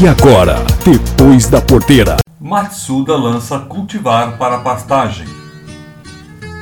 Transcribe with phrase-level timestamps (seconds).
[0.00, 2.16] E agora, depois da porteira.
[2.40, 5.26] Matsuda lança cultivar para pastagem.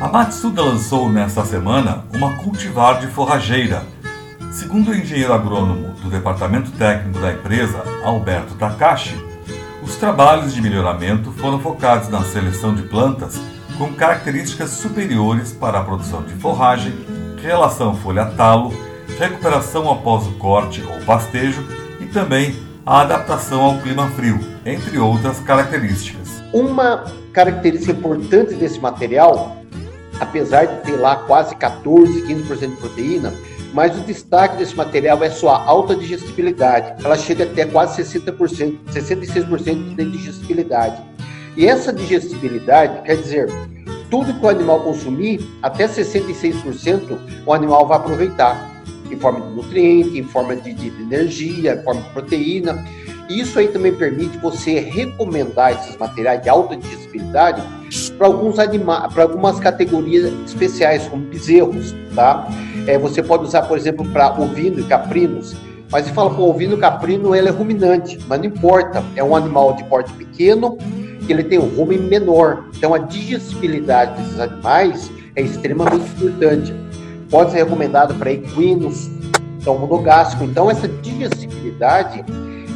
[0.00, 3.84] A Matsuda lançou nesta semana uma cultivar de forrageira.
[4.50, 9.16] Segundo o engenheiro agrônomo do departamento técnico da empresa, Alberto Takashi,
[9.82, 13.40] os trabalhos de melhoramento foram focados na seleção de plantas
[13.76, 16.92] com características superiores para a produção de forragem,
[17.40, 18.72] relação folha-talo,
[19.18, 26.42] recuperação após o corte ou pastejo também a adaptação ao clima frio, entre outras características.
[26.52, 29.58] Uma característica importante desse material,
[30.18, 33.32] apesar de ter lá quase 14, 15% de proteína,
[33.74, 37.04] mas o destaque desse material é sua alta digestibilidade.
[37.04, 41.02] Ela chega até quase 60%, 66% de digestibilidade.
[41.56, 43.48] E essa digestibilidade quer dizer,
[44.10, 48.77] tudo que o animal consumir, até 66% o animal vai aproveitar,
[49.14, 52.84] em forma de nutriente, em forma de, de energia, em forma de proteína.
[53.28, 57.62] Isso aí também permite você recomendar esses materiais de alta digestibilidade
[58.16, 62.48] para alguns animais, para algumas categorias especiais, como bezerros, tá?
[62.86, 65.54] É, você pode usar, por exemplo, para ovino e caprinos.
[65.90, 69.74] Mas se fala, o ovino caprino, ele é ruminante, mas não importa, é um animal
[69.74, 70.76] de porte pequeno,
[71.26, 72.64] que ele tem um rumen menor.
[72.76, 76.74] Então a digestibilidade desses animais é extremamente importante.
[77.30, 79.10] Pode ser recomendado para equinos,
[79.60, 80.44] então monogástrico.
[80.44, 82.24] Então essa digestibilidade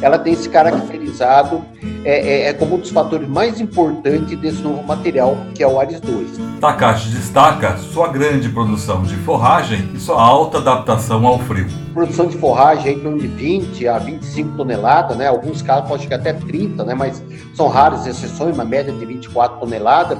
[0.03, 1.63] ela tem se caracterizado
[2.03, 5.79] é, é, é, como um dos fatores mais importantes desse novo material, que é o
[5.79, 6.37] Ares 2.
[6.59, 11.67] Takashi destaca sua grande produção de forragem e sua alta adaptação ao frio.
[11.93, 15.27] Produção de forragem em torno de 20 a 25 toneladas, né?
[15.27, 16.93] Alguns casos pode chegar até 30, né?
[16.93, 17.23] Mas
[17.55, 20.19] são raras exceções, uma média de 24 toneladas.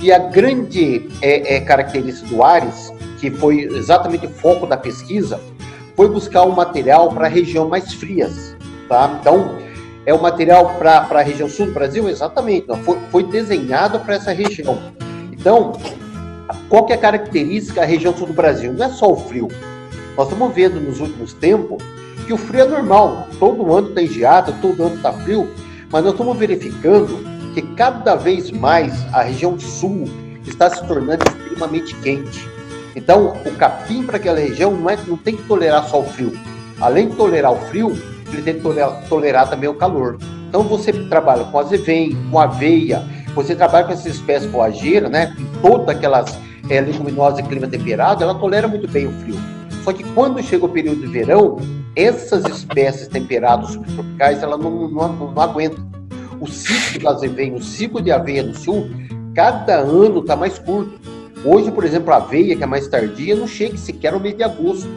[0.00, 2.92] E a grande é, é, característica do Ares,
[3.22, 5.40] que foi exatamente o foco da pesquisa,
[5.94, 8.56] foi buscar um material para região mais frias,
[8.88, 9.16] tá?
[9.20, 9.58] Então,
[10.04, 12.08] é o material para a região sul do Brasil?
[12.08, 14.76] Exatamente, não, foi, foi desenhado para essa região.
[15.30, 15.74] Então,
[16.68, 18.72] qual que é a característica da região sul do Brasil?
[18.72, 19.46] Não é só o frio.
[20.16, 21.80] Nós estamos vendo nos últimos tempos
[22.26, 23.28] que o frio é normal.
[23.38, 25.48] Todo ano está geada, todo ano está frio,
[25.92, 27.22] mas nós estamos verificando
[27.54, 30.08] que cada vez mais a região sul
[30.44, 32.50] está se tornando extremamente quente.
[32.94, 36.32] Então, o capim para aquela região não, é, não tem que tolerar só o frio.
[36.80, 37.96] Além de tolerar o frio,
[38.32, 40.18] ele tem que tolerar, tolerar também o calor.
[40.48, 43.02] Então você trabalha com azevém, com aveia,
[43.34, 45.34] você trabalha com essas espécies forrageiras, né?
[45.62, 46.38] Com todas aquelas
[46.68, 49.36] é, leguminosas de clima temperado, ela tolera muito bem o frio.
[49.82, 51.58] Só que quando chega o período de verão,
[51.96, 55.90] essas espécies temperadas subtropicais, ela não, não, não, não aguentam.
[56.38, 58.90] O ciclo do azevém, o ciclo de aveia no sul,
[59.34, 61.00] cada ano está mais curto.
[61.44, 64.42] Hoje, por exemplo, a aveia, que é mais tardia, não chega sequer ao mês de
[64.42, 64.88] agosto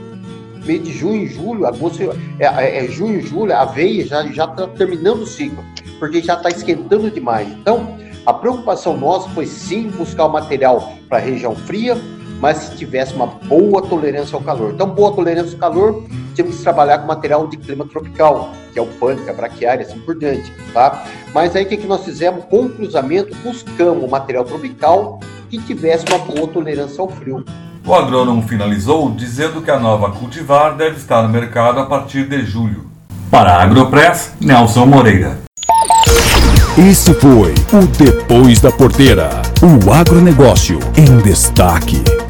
[0.66, 2.02] meio de junho, julho, agosto,
[2.40, 5.64] é, é, é junho, julho, a aveia já está terminando o ciclo,
[6.00, 7.48] porque já está esquentando demais.
[7.48, 7.96] Então,
[8.26, 11.96] a preocupação nossa foi sim buscar o material para a região fria,
[12.40, 14.74] mas se tivesse uma boa tolerância ao calor.
[14.74, 16.04] Então, boa tolerância ao calor,
[16.36, 20.00] temos que trabalhar com material de clima tropical, que é o pânica, a braquiária, assim
[20.00, 21.06] por diante, tá?
[21.34, 22.44] Mas aí o que, que nós fizemos?
[22.46, 25.20] Com o cruzamento, buscamos material tropical
[25.58, 27.44] que tivesse uma boa tolerância ao frio.
[27.86, 32.44] O agrônomo finalizou dizendo que a nova cultivar deve estar no mercado a partir de
[32.44, 32.86] julho.
[33.30, 35.38] Para a Agropress, Nelson Moreira.
[36.78, 39.30] Esse foi o Depois da Porteira,
[39.62, 42.16] o agronegócio em destaque.